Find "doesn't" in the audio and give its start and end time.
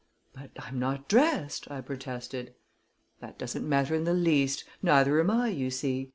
3.37-3.69